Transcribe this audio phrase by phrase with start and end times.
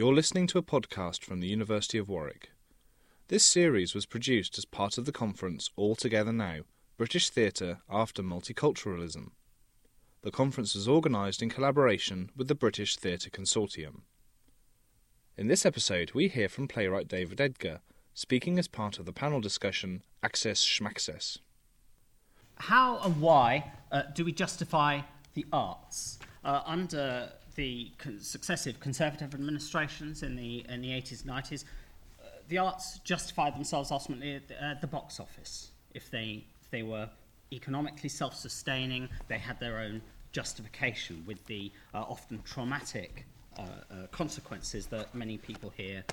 [0.00, 2.52] You're listening to a podcast from the University of Warwick.
[3.28, 6.60] This series was produced as part of the conference All Together Now
[6.96, 9.32] British Theatre After Multiculturalism.
[10.22, 14.00] The conference was organised in collaboration with the British Theatre Consortium.
[15.36, 17.80] In this episode, we hear from playwright David Edgar,
[18.14, 21.40] speaking as part of the panel discussion Access Schmaccess.
[22.54, 25.02] How and why uh, do we justify
[25.34, 26.18] the arts?
[26.42, 31.64] Uh, under the con- successive conservative administrations in the, in the 80s and 90s,
[32.22, 35.70] uh, the arts justified themselves ultimately at the, at the box office.
[35.94, 37.08] If they, if they were
[37.52, 40.02] economically self sustaining, they had their own
[40.32, 43.26] justification with the uh, often traumatic
[43.58, 46.04] uh, uh, consequences that many people here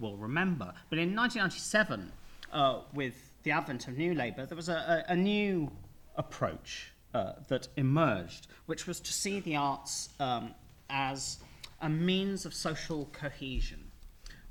[0.00, 0.72] will remember.
[0.88, 2.10] But in 1997,
[2.52, 5.70] uh, with the advent of New Labour, there was a, a, a new
[6.16, 10.54] approach uh, that emerged, which was to see the arts um,
[10.90, 11.38] as
[11.80, 13.82] a means of social cohesion.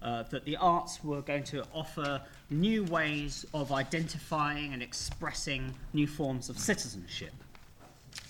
[0.02, 2.22] Uh, that the arts were going to offer
[2.52, 7.34] new ways of identifying and expressing new forms of citizenship.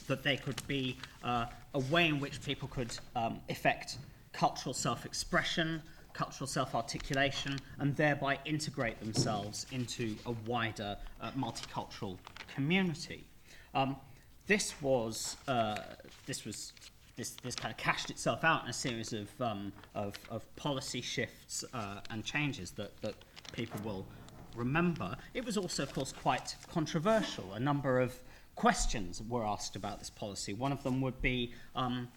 [0.08, 3.98] That they could be uh, a way in which people could um, effect
[4.32, 5.82] cultural self expression,
[6.14, 12.18] cultural self articulation, and thereby integrate themselves into a wider uh, multicultural
[12.54, 13.26] community.
[13.74, 13.98] Um,
[14.48, 15.76] this was uh,
[16.26, 16.74] this was
[17.16, 21.02] this, this kind of cashed itself out in a series of, um, of, of policy
[21.02, 23.16] shifts uh, and changes that, that
[23.54, 24.06] people will
[24.56, 25.16] remember.
[25.34, 27.54] It was also, of course, quite controversial.
[27.54, 28.16] A number of
[28.56, 30.54] questions were asked about this policy.
[30.54, 32.08] One of them would be um,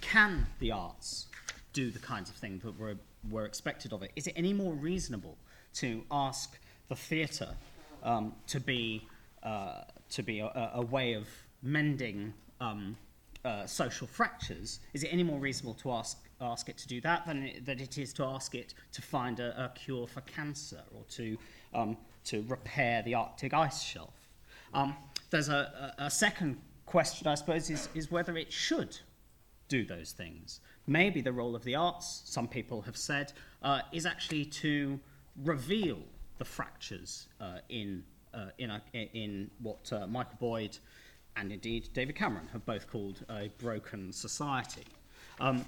[0.00, 1.26] can the arts
[1.72, 2.96] do the kinds of things that were,
[3.30, 4.10] were expected of it?
[4.16, 5.38] Is it any more reasonable
[5.74, 7.54] to ask the theatre
[8.02, 9.06] um, to be,
[9.42, 11.26] uh, to be a, a way of
[11.62, 12.96] mending um,
[13.44, 17.26] uh, social fractures, is it any more reasonable to ask, ask it to do that
[17.26, 20.82] than it, that it is to ask it to find a, a cure for cancer
[20.94, 21.36] or to,
[21.74, 24.14] um, to repair the Arctic ice shelf?
[24.74, 24.96] Um,
[25.30, 28.98] there's a, a, a second question, I suppose, is, is whether it should
[29.68, 30.60] do those things.
[30.86, 35.00] Maybe the role of the arts, some people have said, uh, is actually to
[35.44, 35.98] reveal
[36.38, 40.78] the fractures uh, in, uh, in, a, in what uh, Michael Boyd
[41.36, 44.84] and indeed David Cameron have both called a broken society.
[45.40, 45.64] Um,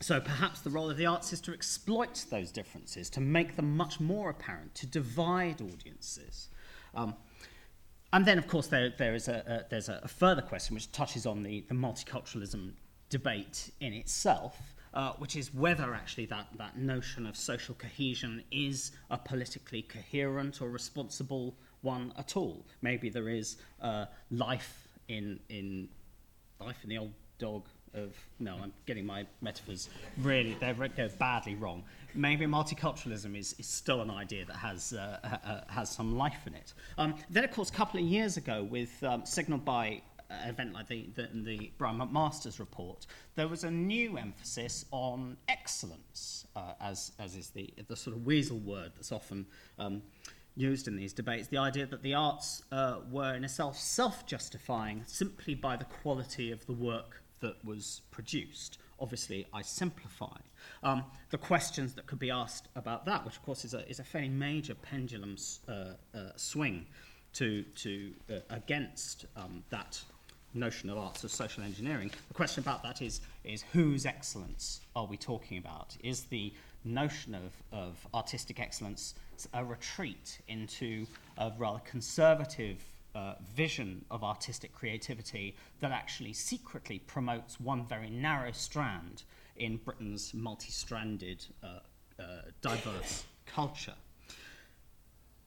[0.00, 3.76] so perhaps the role of the arts is to exploit those differences, to make them
[3.76, 6.48] much more apparent, to divide audiences.
[6.94, 7.14] Um,
[8.12, 11.26] and then, of course, there, there is a, a, there's a, further question which touches
[11.26, 12.72] on the, the multiculturalism
[13.08, 18.92] debate in itself, uh, which is whether actually that, that notion of social cohesion is
[19.10, 22.64] a politically coherent or responsible one at all.
[22.82, 25.88] Maybe there is uh, life in in
[26.60, 29.88] life in the old dog of no, I'm getting my metaphors
[30.18, 31.84] really they go badly wrong.
[32.14, 36.54] Maybe multiculturalism is, is still an idea that has uh, uh, has some life in
[36.54, 36.74] it.
[36.98, 40.72] Um, then, of course, a couple of years ago, with um, signalled by an event
[40.72, 43.06] like the, the, the Brian McMaster's report,
[43.36, 48.24] there was a new emphasis on excellence, uh, as, as is the, the sort of
[48.24, 49.46] weasel word that's often
[49.78, 50.02] um,
[50.56, 54.26] used in these debates the idea that the arts uh, were, in a self self
[54.26, 58.78] justifying simply by the quality of the work that was produced.
[59.00, 60.36] Obviously, I simplify.
[60.82, 63.98] Um, the questions that could be asked about that, which of course is a, is
[63.98, 65.36] a fairly major pendulum
[65.68, 65.94] uh, uh,
[66.36, 66.86] swing
[67.34, 70.00] to, to, uh, against um, that
[70.54, 72.10] notion of arts as social engineering.
[72.28, 75.96] The question about that is, is whose excellence are we talking about?
[76.02, 76.52] Is the
[76.84, 79.14] notion of, of artistic excellence
[79.52, 81.06] a retreat into
[81.38, 82.78] a rather conservative
[83.14, 89.22] uh, vision of artistic creativity that actually secretly promotes one very narrow strand
[89.56, 91.78] in Britain's multi stranded, uh,
[92.18, 92.22] uh,
[92.60, 93.94] diverse culture.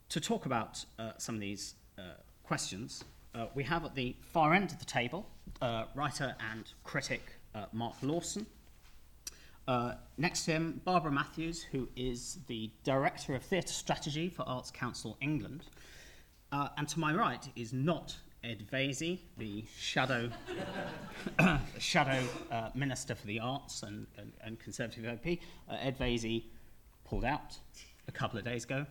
[0.10, 2.02] To talk about uh, some of these uh,
[2.44, 3.04] questions,
[3.36, 5.28] uh, we have at the far end of the table
[5.96, 7.22] writer and critic
[7.74, 8.46] Mark Lawson.
[9.68, 14.72] Uh, next to him, Barbara Matthews, who is the Director of Theatre Strategy for Arts
[14.72, 15.66] Council England.
[16.54, 20.30] Uh, and to my right is not Ed Vaizey, the shadow,
[21.80, 25.40] shadow uh, Minister for the Arts and, and, and Conservative MP.
[25.70, 26.46] Uh, Ed Vaizey
[27.04, 27.58] pulled out
[28.08, 28.86] a couple of days ago,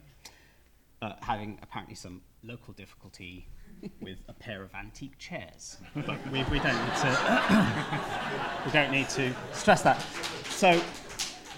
[1.01, 3.49] uh, having apparently some local difficulty
[4.01, 5.79] with a pair of antique chairs.
[5.95, 7.43] But we, we, don't need to
[8.67, 10.05] we don't need to stress that.
[10.57, 10.71] So,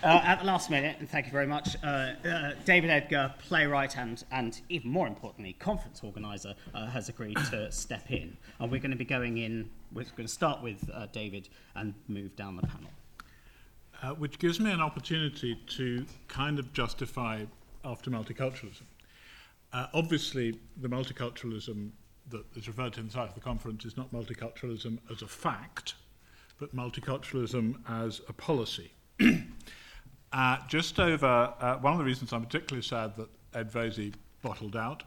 [0.03, 3.97] uh, at the last minute, and thank you very much, uh, uh, David Edgar, playwright
[3.97, 8.37] and, and even more importantly, conference organizer, uh, has agreed to step in.
[8.59, 11.95] And we're going to be going in, we're going to start with uh, David and
[12.09, 12.91] move down the panel.
[14.03, 17.45] uh, which gives me an opportunity to kind of justify
[17.85, 18.83] after multiculturalism.
[19.95, 21.91] Obviously, the multiculturalism
[22.31, 25.29] that is referred to in the inside of the conference is not multiculturalism as a
[25.29, 25.95] fact,
[26.59, 28.91] but multiculturalism as a policy.
[30.33, 34.77] uh, just over, uh, one of the reasons I'm particularly sad that Ed Vaizey bottled
[34.77, 35.03] out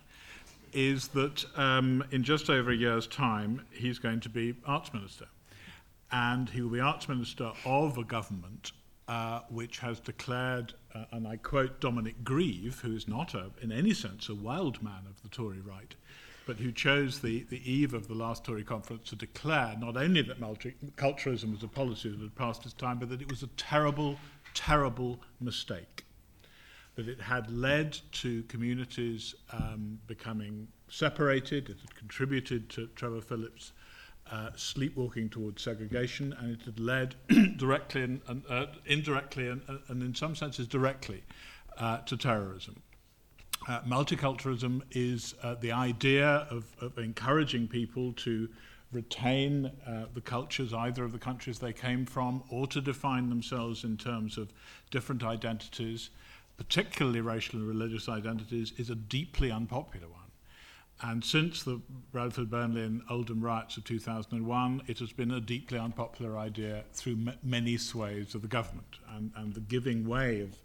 [0.74, 5.26] is that um, in just over a year's time, he's going to be arts minister.
[6.12, 8.72] And he will be arts minister of a government
[9.08, 13.72] uh, which has declared, uh, and I quote Dominic Grieve, who is not a, in
[13.72, 15.94] any sense a wild man of the Tory right,
[16.46, 20.22] but who chose the, the eve of the last Tory conference to declare not only
[20.24, 23.48] that multiculturalism was a policy that had passed its time, but that it was a
[23.58, 24.18] terrible,
[24.54, 26.06] terrible mistake.
[26.96, 33.72] That it had led to communities um, becoming separated, it had contributed to Trevor Phillips'
[34.30, 37.16] uh, sleepwalking towards segregation, and it had led
[37.58, 41.24] directly and, uh, indirectly and, and, in some senses directly
[41.78, 42.82] uh, to terrorism.
[43.68, 48.50] Uh, multiculturalism is uh, the idea of, of, encouraging people to
[48.92, 53.84] retain uh, the cultures either of the countries they came from or to define themselves
[53.84, 54.52] in terms of
[54.90, 56.10] different identities,
[56.58, 60.22] particularly racial and religious identities, is a deeply unpopular one.
[61.04, 61.82] And since the
[62.12, 67.14] Bradford, Burnley, and Oldham riots of 2001, it has been a deeply unpopular idea through
[67.14, 68.98] m- many swathes of the government.
[69.16, 70.58] And, and the giving way of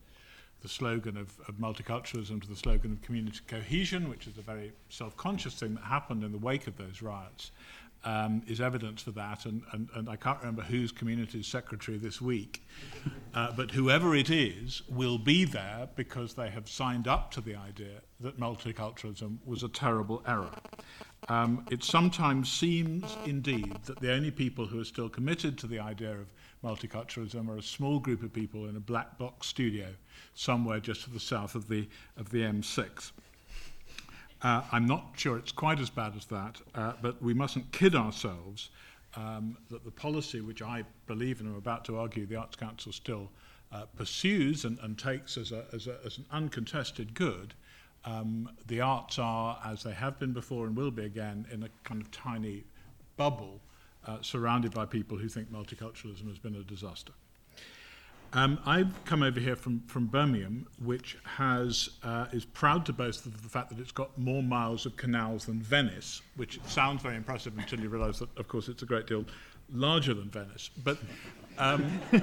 [0.66, 4.72] the slogan of, of multiculturalism to the slogan of community cohesion, which is a very
[4.88, 7.52] self conscious thing that happened in the wake of those riots,
[8.02, 9.46] um, is evidence for that.
[9.46, 12.64] And, and, and I can't remember whose community secretary this week,
[13.32, 17.54] uh, but whoever it is will be there because they have signed up to the
[17.54, 20.50] idea that multiculturalism was a terrible error.
[21.28, 25.78] Um, it sometimes seems, indeed, that the only people who are still committed to the
[25.78, 26.26] idea of
[26.66, 29.86] multiculturalism are a small group of people in a black box studio
[30.34, 33.12] somewhere just to the south of the, of the M6.
[34.42, 37.94] Uh, I'm not sure it's quite as bad as that, uh, but we mustn't kid
[37.94, 38.70] ourselves
[39.14, 42.92] um, that the policy which I believe and am about to argue the Arts Council
[42.92, 43.30] still
[43.72, 47.54] uh, pursues and, and takes as, a, as, a, as an uncontested good,
[48.04, 51.68] um, the arts are, as they have been before and will be again, in a
[51.84, 52.64] kind of tiny
[53.16, 53.60] bubble
[54.06, 57.12] uh, surrounded by people who think multiculturalism has been a disaster.
[58.32, 63.25] Um, I've come over here from, from Birmingham, which has, uh, is proud to boast
[63.25, 67.17] of the fact that it's got more miles of canals than Venice, which sounds very
[67.17, 69.25] impressive until you realise that, of course, it's a great deal
[69.73, 70.70] larger than Venice.
[70.85, 70.99] But
[71.59, 72.00] um,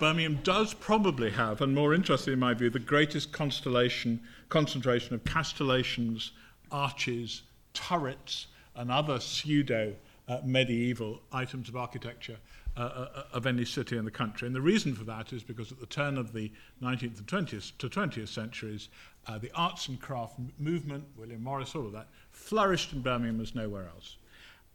[0.00, 5.24] Birmingham does probably have, and more interesting in my view, the greatest constellation, concentration of
[5.24, 6.30] castellations,
[6.70, 7.42] arches,
[7.72, 9.94] turrets, and other pseudo
[10.28, 12.36] uh, medieval items of architecture
[12.76, 14.46] uh, uh, of any city in the country.
[14.46, 16.52] And the reason for that is because at the turn of the
[16.82, 18.88] 19th and 20th to 20th centuries,
[19.26, 23.54] uh, the arts and craft movement, William Morris, all of that, flourished in Birmingham as
[23.54, 24.16] nowhere else.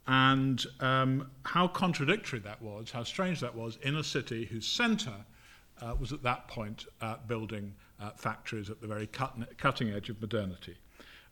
[0.06, 5.24] And um, how contradictory that was, how strange that was in a city whose centre
[5.80, 10.10] uh, was at that point uh, building uh, factories at the very cut- cutting edge
[10.10, 10.76] of modernity.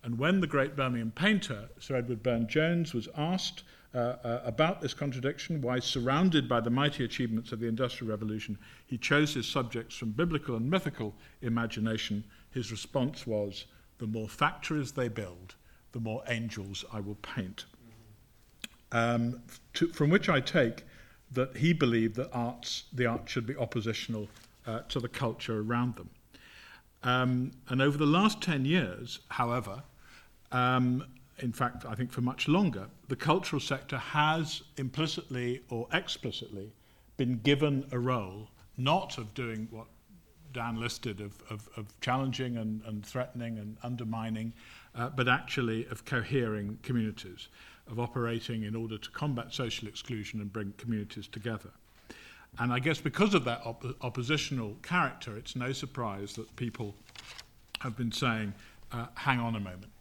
[0.02, 3.64] And when the great Birmingham painter, Sir Edward Burne Jones, was asked
[3.94, 8.56] uh, uh, about this contradiction, why, surrounded by the mighty achievements of the Industrial Revolution,
[8.86, 13.66] he chose his subjects from biblical and mythical imagination, his response was,
[13.98, 15.54] The more factories they build,
[15.92, 17.66] the more angels I will paint.
[18.92, 19.42] Um,
[19.74, 20.84] to, from which I take
[21.32, 24.28] that he believed that arts, the arts should be oppositional
[24.66, 26.10] uh, to the culture around them.
[27.02, 29.82] Um, and over the last 10 years, however,
[30.52, 31.04] um,
[31.38, 36.72] in fact, I think for much longer, the cultural sector has implicitly or explicitly
[37.16, 39.86] been given a role not of doing what
[40.52, 44.52] Dan listed of, of, of challenging and, and threatening and undermining,
[44.94, 47.48] uh, but actually of cohering communities,
[47.90, 51.70] of operating in order to combat social exclusion and bring communities together.
[52.58, 56.96] And I guess because of that op- oppositional character, it's no surprise that people
[57.80, 58.52] have been saying,
[58.92, 59.92] uh, hang on a moment.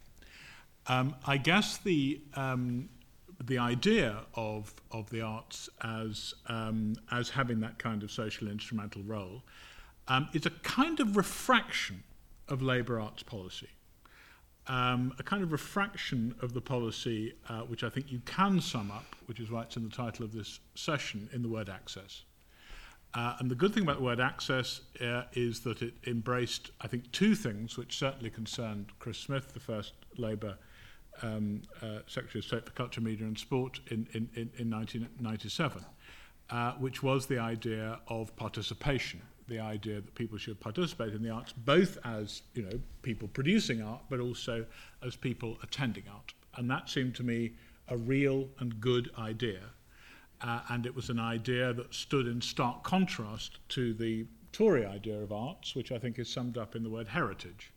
[0.90, 2.88] Um, I guess the um,
[3.44, 9.00] the idea of of the arts as um, as having that kind of social instrumental
[9.04, 9.44] role
[10.08, 12.02] um, is a kind of refraction
[12.48, 13.68] of Labour arts policy,
[14.66, 18.90] um, a kind of refraction of the policy uh, which I think you can sum
[18.90, 22.24] up, which is why it's in the title of this session, in the word access.
[23.14, 26.88] Uh, and the good thing about the word access uh, is that it embraced, I
[26.88, 30.56] think, two things which certainly concerned Chris Smith, the first Labour
[31.22, 35.84] um, uh, Secretary of State for Culture, Media and Sport in, in, in, in 1997.
[36.50, 41.30] uh, which was the idea of participation, the idea that people should participate in the
[41.30, 44.64] arts, both as you know people producing art, but also
[45.04, 46.34] as people attending art.
[46.56, 47.52] And that seemed to me
[47.88, 49.60] a real and good idea.
[50.40, 55.20] Uh, and it was an idea that stood in stark contrast to the Tory idea
[55.20, 57.70] of arts, which I think is summed up in the word heritage.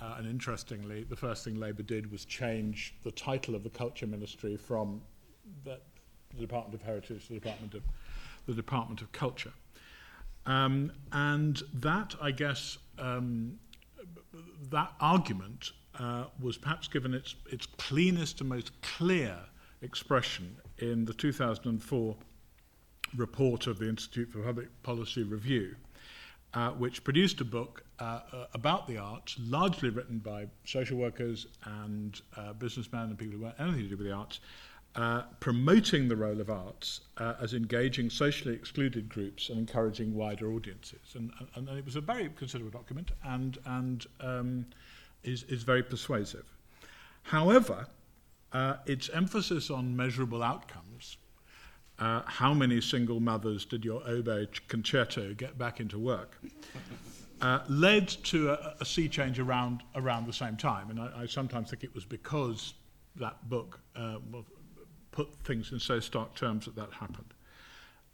[0.00, 4.06] Uh, and interestingly, the first thing Labour did was change the title of the Culture
[4.06, 5.00] Ministry from
[5.64, 5.78] the,
[6.34, 7.82] the Department of Heritage to the Department of,
[8.46, 9.52] the Department of Culture.
[10.44, 13.58] Um, and that, I guess, um,
[14.70, 19.38] that argument uh, was perhaps given its, its cleanest and most clear
[19.82, 22.16] expression in the 2004
[23.16, 25.74] report of the Institute for Public Policy Review,
[26.54, 31.46] uh, which produced a book uh, uh, about the arts, largely written by social workers
[31.64, 34.40] and uh, businessmen and people who weren't anything to do with the arts,
[34.94, 41.14] uh, promoting the role of arts as engaging socially excluded groups and encouraging wider audiences.
[41.14, 44.66] And, and, and it was a very considerable document and, and um,
[45.22, 46.46] is, is very persuasive.
[47.22, 47.86] However,
[48.86, 51.18] its emphasis on measurable outcomes,
[51.98, 56.38] uh, how many single mothers did your oboe concerto get back into work,
[57.40, 60.90] uh, led to a, a sea change around, around the same time.
[60.90, 62.74] And I, I sometimes think it was because
[63.16, 64.18] that book uh,
[65.10, 67.32] put things in so stark terms that that happened.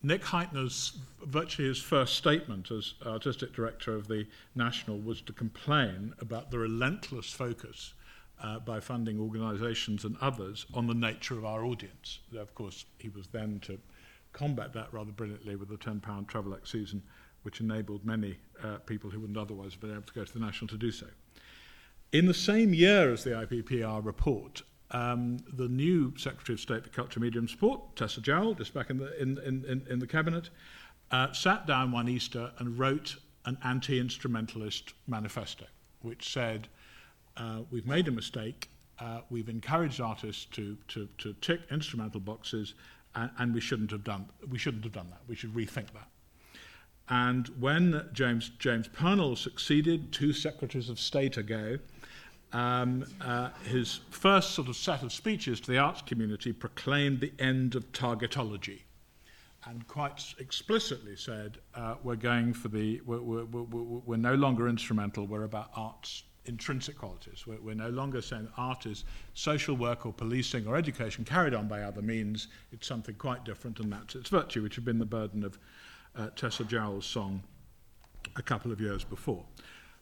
[0.05, 6.13] Nick Hytner's virtually his first statement as artistic director of the National was to complain
[6.21, 7.95] about the relentless focus
[8.43, 12.19] uh, by funding organisations and others on the nature of our audience.
[12.37, 13.79] Of course, he was then to
[14.33, 17.03] combat that rather brilliantly with the £10 Travelex season,
[17.43, 20.41] which enabled many uh, people who wouldn't otherwise have been able to go to the
[20.41, 21.07] National to do so.
[22.13, 26.91] In the same year as the IPPR report, um, the new Secretary of State for
[26.91, 30.51] Culture, Media and Sport, Tessa Jowell, just back in the, in, in, in the Cabinet,
[31.11, 35.67] uh, sat down one Easter and wrote an anti instrumentalist manifesto,
[36.01, 36.69] which said,
[37.37, 42.75] uh, We've made a mistake, uh, we've encouraged artists to, to, to tick instrumental boxes,
[43.15, 45.21] and, and we, shouldn't have done, we shouldn't have done that.
[45.29, 46.09] We should rethink that.
[47.09, 51.79] And when James, James Purnell succeeded two secretaries of state ago,
[52.53, 57.33] um, uh, his first sort of set of speeches to the arts community proclaimed the
[57.39, 58.81] end of targetology
[59.67, 64.69] and quite explicitly said, uh, we're going for the, we're, we're, we're, we're no longer
[64.69, 67.47] instrumental, we're about art's intrinsic qualities.
[67.47, 71.69] We're, we're no longer saying art is social work or policing or education carried on
[71.69, 72.49] by other means.
[72.73, 75.59] It's something quite different, and that's its virtue, which had been the burden of
[76.17, 77.43] uh, Tessa Jowell's song
[78.37, 79.45] a couple of years before.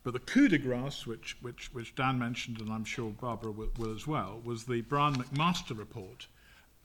[0.03, 3.69] But the coup de grace, which, which, which Dan mentioned, and I'm sure Barbara will,
[3.77, 6.27] will as well, was the Brian McMaster report,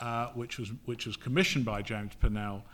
[0.02, 2.66] uh, which, was, which was commissioned by James Purnell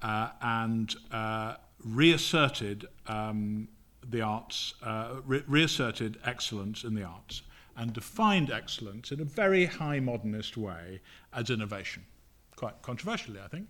[0.00, 3.68] uh, and uh, reasserted um,
[4.08, 7.42] the arts, uh, re- reasserted excellence in the arts,
[7.76, 11.00] and defined excellence in a very high modernist way
[11.32, 12.04] as innovation.
[12.56, 13.68] Quite controversially, I think.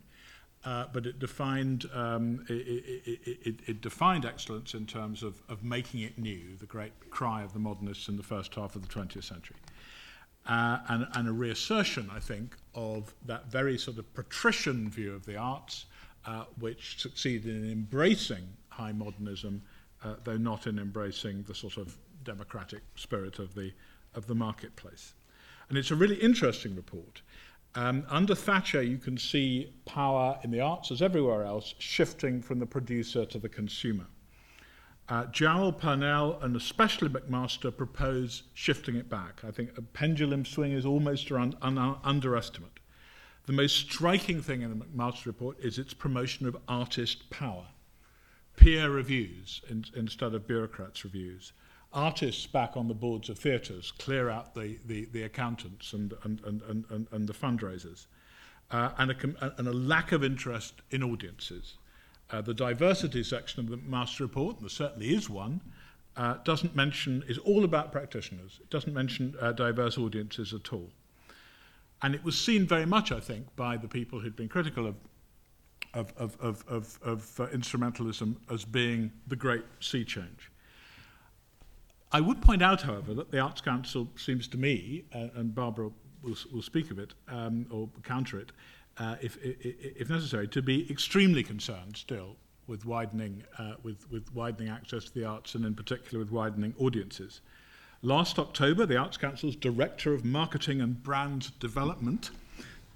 [0.64, 5.64] Uh, but it defined um, it, it, it, it, defined excellence in terms of, of
[5.64, 8.86] making it new, the great cry of the modernists in the first half of the
[8.86, 9.56] 20th century.
[10.46, 15.26] Uh, and, and a reassertion, I think, of that very sort of patrician view of
[15.26, 15.86] the arts,
[16.26, 19.62] uh, which succeeded in embracing high modernism,
[20.04, 23.72] uh, though not in embracing the sort of democratic spirit of the,
[24.14, 25.14] of the marketplace.
[25.68, 27.22] And it's a really interesting report.
[27.74, 32.58] Um, under Thatcher, you can see power in the arts, as everywhere else, shifting from
[32.58, 34.06] the producer to the consumer.
[35.08, 35.24] Uh,
[35.72, 39.42] Purnell, and especially McMaster propose shifting it back.
[39.44, 42.78] I think a pendulum swing is almost an un- underestimate.
[43.46, 47.66] The most striking thing in the McMaster report is its promotion of artist power,
[48.56, 51.52] peer reviews in, instead of bureaucrats' reviews
[51.92, 56.40] artists back on the boards of theatres clear out the, the, the accountants and, and,
[56.44, 58.06] and, and, and the fundraisers,
[58.70, 61.74] uh, and, a, and a lack of interest in audiences.
[62.30, 65.60] Uh, the diversity section of the Master Report, and there certainly is one,
[66.16, 68.58] uh, doesn't mention, is all about practitioners.
[68.60, 70.90] It doesn't mention uh, diverse audiences at all.
[72.00, 74.94] And it was seen very much, I think, by the people who'd been critical of,
[75.94, 80.50] of, of, of, of, of uh, instrumentalism as being the great sea change.
[82.12, 85.90] I would point out, however, that the Arts Council seems to me, uh, and Barbara
[86.22, 88.52] will, will speak of it um, or counter it,
[88.98, 94.68] uh, if, if necessary, to be extremely concerned still with widening, uh, with, with widening
[94.68, 97.40] access to the arts and in particular with widening audiences.
[98.02, 102.30] Last October, the Arts Council's Director of Marketing and Brand Development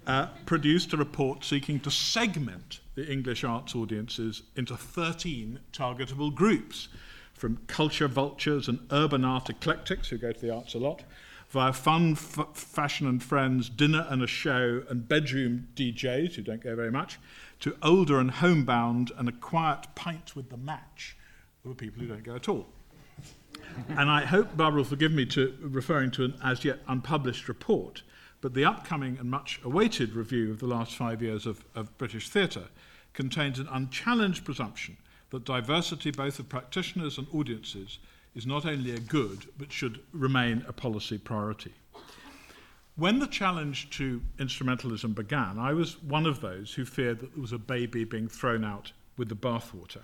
[0.07, 6.87] uh, produced a report seeking to segment the English arts audiences into 13 targetable groups,
[7.33, 11.03] from culture vultures and urban art eclectics who go to the arts a lot,
[11.49, 16.63] via fun, f- fashion and friends, dinner and a show, and bedroom DJs who don't
[16.63, 17.19] go very much,
[17.59, 21.15] to older and homebound and a quiet pint with the match
[21.63, 22.65] who are people who don't go at all.
[23.89, 28.03] and I hope Barbara will forgive me to referring to an as yet unpublished report,
[28.41, 32.29] but the upcoming and much awaited review of the last five years of, of British
[32.29, 32.67] theatre
[33.13, 34.97] contains an unchallenged presumption
[35.31, 37.99] that diversity both of practitioners and audiences
[38.35, 41.73] is not only a good but should remain a policy priority.
[42.95, 47.41] When the challenge to instrumentalism began, I was one of those who feared that there
[47.41, 50.03] was a baby being thrown out with the bathwater.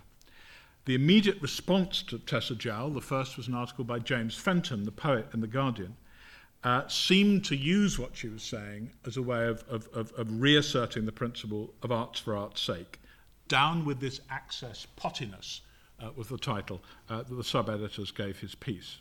[0.85, 4.91] The immediate response to Tessa Jowell, the first was an article by James Fenton, the
[4.91, 5.95] poet in The Guardian,
[6.63, 10.41] uh, seemed to use what she was saying as a way of, of, of, of
[10.41, 12.99] reasserting the principle of arts for art's sake.
[13.47, 15.61] Down with this access pottiness
[16.01, 18.99] uh, was the title uh, that the sub editors gave his piece.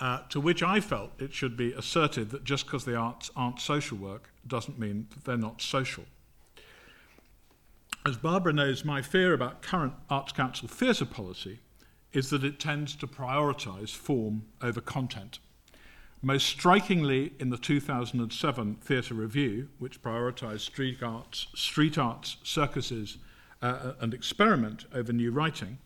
[0.00, 3.60] Uh, to which I felt it should be asserted that just because the arts aren't
[3.60, 6.04] social work doesn't mean that they're not social.
[8.06, 11.60] As Barbara knows, my fear about current Arts Council theatre policy
[12.12, 15.38] is that it tends to prioritise form over content.
[16.24, 23.18] Most strikingly in the 2007 Theatre Review, which prioritised street arts, street arts circuses,
[23.60, 25.76] uh, and experiment over new writing,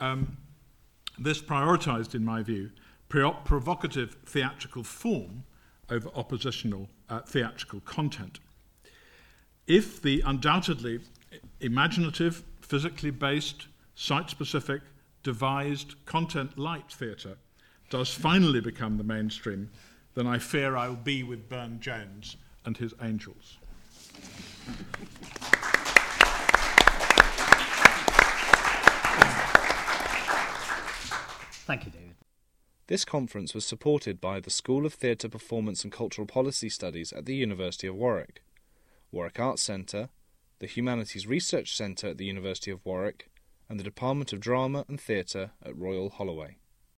[0.00, 0.38] um,
[1.20, 2.72] this prioritised, in my view,
[3.08, 5.44] provocative theatrical form
[5.88, 8.40] over oppositional uh, theatrical content.
[9.68, 10.98] If the undoubtedly
[11.60, 14.82] imaginative, physically based, site specific,
[15.22, 17.36] devised, content light theatre
[17.90, 19.68] does finally become the mainstream,
[20.14, 23.58] then I fear I will be with Burne Jones and his angels.
[31.66, 32.14] Thank you, David.
[32.86, 37.26] This conference was supported by the School of Theatre Performance and Cultural Policy Studies at
[37.26, 38.42] the University of Warwick,
[39.12, 40.08] Warwick Arts Centre,
[40.58, 43.30] the Humanities Research Centre at the University of Warwick,
[43.68, 46.56] and the Department of Drama and Theatre at Royal Holloway.